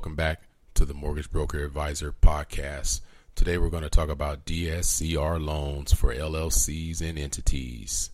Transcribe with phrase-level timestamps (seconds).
[0.00, 3.02] Welcome back to the Mortgage Broker Advisor podcast.
[3.34, 8.08] Today we're going to talk about DSCR loans for LLCs and entities.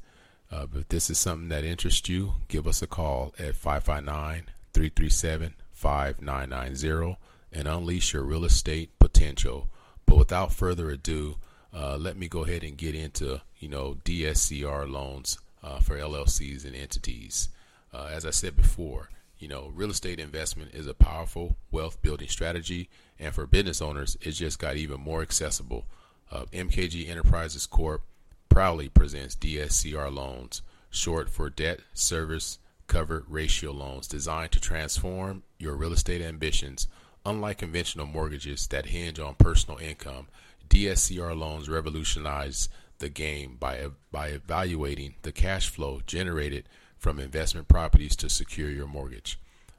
[0.51, 5.55] Uh, if this is something that interests you, give us a call at 559 337
[5.71, 7.19] 5990
[7.53, 9.71] and unleash your real estate potential.
[10.07, 11.37] But without further ado,
[11.73, 16.65] uh, let me go ahead and get into you know DSCR loans uh, for LLCs
[16.65, 17.49] and entities.
[17.95, 19.09] Uh, as I said before,
[19.39, 24.17] you know real estate investment is a powerful wealth building strategy, and for business owners,
[24.21, 25.87] it just got even more accessible.
[26.31, 28.03] Uh, MKG Enterprises Corp
[28.49, 35.75] proudly presents DSCR loans, short for debt service covered ratio loans, designed to transform your
[35.75, 36.89] real estate ambitions.
[37.25, 40.29] Unlike conventional mortgages that hinge on personal income,
[40.69, 48.17] DSCR loans revolutionize the game by, by evaluating the cash flow generated from investment properties
[48.17, 49.39] to secure your mortgage.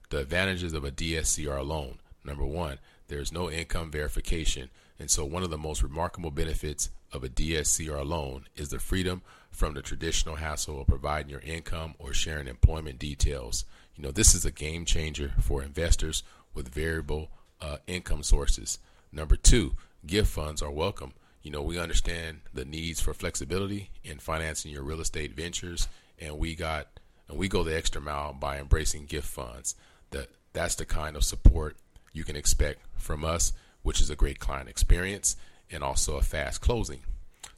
[0.10, 5.44] The advantages of a DSCR loan number one, there's no income verification, and so one
[5.44, 10.36] of the most remarkable benefits of a DSCR loan is the freedom from the traditional
[10.36, 13.66] hassle of providing your income or sharing employment details.
[13.96, 16.22] You know, this is a game changer for investors
[16.54, 17.30] with variable
[17.62, 18.78] uh, income sources.
[19.12, 19.74] Number two,
[20.06, 21.14] gift funds are welcome.
[21.42, 25.88] You know, we understand the needs for flexibility in financing your real estate ventures,
[26.20, 26.88] and we got
[27.28, 29.75] and we go the extra mile by embracing gift funds.
[30.11, 31.78] That that's the kind of support
[32.14, 33.53] you can expect from us,
[33.84, 35.36] which is a great client experience
[35.69, 37.02] and also a fast closing.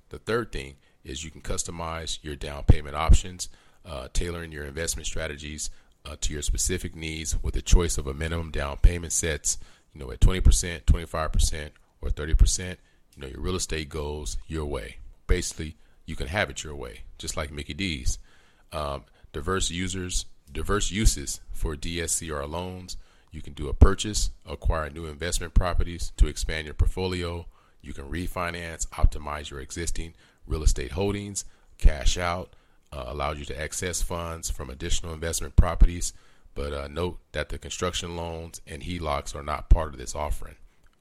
[0.10, 3.50] The third thing is you can customize your down payment options,
[3.86, 5.70] uh, tailoring your investment strategies
[6.06, 9.58] uh, to your specific needs with the choice of a minimum down payment sets,
[9.94, 11.70] you know, at 20%, 25%,
[12.02, 12.78] or 30%,
[13.16, 14.98] you know, your real estate goes your way.
[15.28, 18.18] Basically, you can have it your way, just like Mickey D's.
[18.72, 22.98] Um, diverse users, diverse uses for DSCR loans.
[23.32, 27.46] You can do a purchase, acquire new investment properties to expand your portfolio.
[27.82, 30.14] You can refinance, optimize your existing
[30.48, 31.46] real estate holdings,
[31.78, 32.54] cash out,
[32.92, 36.14] uh, allows you to access funds from additional investment properties.
[36.56, 40.56] But uh, note that the construction loans and HELOCs are not part of this offering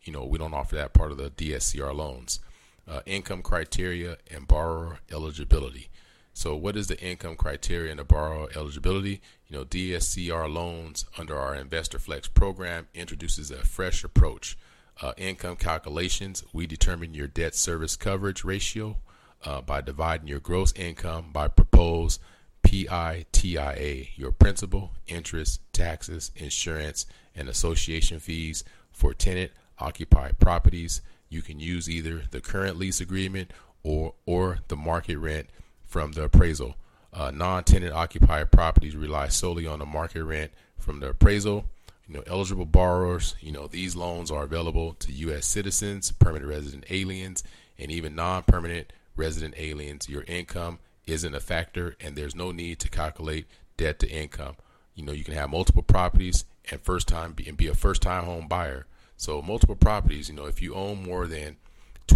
[0.09, 2.41] you know, we don't offer that part of the DSCR loans.
[2.89, 5.91] Uh, income criteria and borrower eligibility.
[6.39, 9.21] So, what is the income criteria and the borrower eligibility?
[9.49, 14.57] You know, DSCR loans under our Investor Flex program introduces a fresh approach.
[15.03, 18.99] Uh, income calculations, we determine your debt service coverage ratio
[19.45, 22.21] uh, by dividing your gross income by proposed
[22.63, 28.63] PITIA, your principal, interest, taxes, insurance, and association fees
[28.93, 29.51] for tenant
[29.81, 31.01] occupied properties.
[31.29, 33.51] You can use either the current lease agreement
[33.83, 35.49] or or the market rent
[35.89, 36.77] from the appraisal.
[37.13, 41.65] Uh, non-tenant occupied properties rely solely on the market rent from the appraisal.
[42.07, 43.35] You know, eligible borrowers.
[43.41, 45.47] You know, these loans are available to U.S.
[45.47, 47.43] citizens, permanent resident aliens,
[47.79, 50.09] and even non-permanent resident aliens.
[50.09, 54.57] Your income isn't a factor, and there's no need to calculate debt to income.
[54.95, 58.03] You know, you can have multiple properties and first time be, and be a first
[58.03, 58.87] time home buyer.
[59.17, 61.57] So multiple properties, you know, if you own more than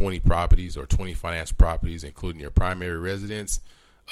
[0.02, 3.60] 20 properties or 20 finance properties, including your primary residence,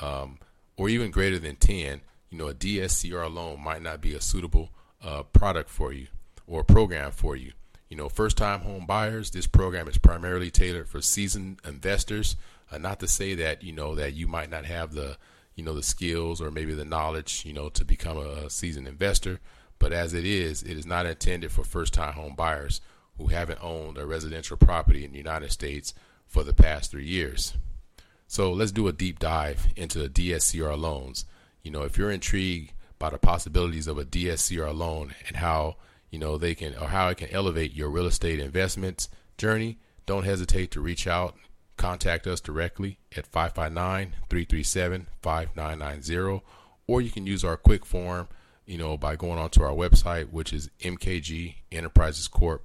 [0.00, 0.38] um,
[0.76, 4.70] or even greater than 10, you know, a DSCR loan might not be a suitable
[5.02, 6.06] uh, product for you
[6.46, 7.50] or program for you.
[7.88, 12.36] You know, first time home buyers, this program is primarily tailored for seasoned investors.
[12.70, 15.16] Uh, not to say that, you know, that you might not have the,
[15.56, 19.40] you know, the skills or maybe the knowledge, you know, to become a seasoned investor.
[19.80, 22.80] But as it is, it is not intended for first time home buyers
[23.20, 25.92] who haven't owned a residential property in the United States
[26.26, 27.54] for the past three years.
[28.26, 31.26] So let's do a deep dive into the DSCR loans.
[31.62, 35.76] You know, if you're intrigued by the possibilities of a DSCR loan and how,
[36.10, 40.24] you know, they can or how it can elevate your real estate investments journey, don't
[40.24, 41.36] hesitate to reach out.
[41.76, 46.42] Contact us directly at 559 337 5990,
[46.86, 48.28] or you can use our quick form
[48.70, 52.60] you know, by going onto our website, which is mkgenterprisescorp.com.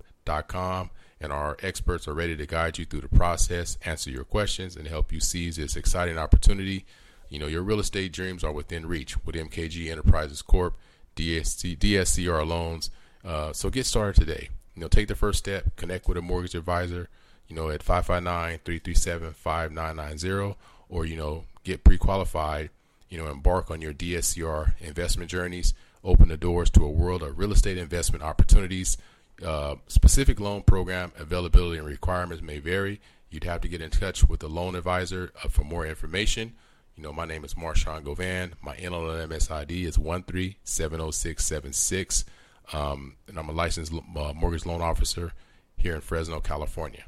[1.21, 4.87] And our experts are ready to guide you through the process, answer your questions, and
[4.87, 6.85] help you seize this exciting opportunity.
[7.29, 10.77] You know, your real estate dreams are within reach with MKG Enterprises Corp,
[11.15, 12.91] DSC, DSCR loans.
[13.23, 14.49] Uh, so get started today.
[14.75, 17.07] You know, take the first step, connect with a mortgage advisor,
[17.47, 20.57] you know, at 559 337 5990,
[20.89, 22.69] or, you know, get pre qualified,
[23.09, 25.73] you know, embark on your DSCR investment journeys
[26.05, 28.97] open the doors to a world of real estate investment opportunities.
[29.43, 33.01] Uh, specific loan program availability and requirements may vary.
[33.29, 36.53] You'd have to get in touch with the loan advisor uh, for more information.
[36.95, 38.53] You know, my name is Marshawn Govan.
[38.61, 42.23] My NLMS ID is one three seven zero six seven six,
[42.71, 45.33] um, and I'm a licensed uh, mortgage loan officer
[45.75, 47.03] here in Fresno, California.